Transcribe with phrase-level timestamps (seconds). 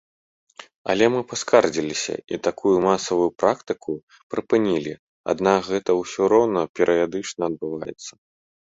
[0.93, 3.91] Але мы паскардзіліся, і такую масавую практыку
[4.35, 4.93] прыпынілі,
[5.37, 8.13] аднак гэта ўсё роўна перыядычна адбываецца.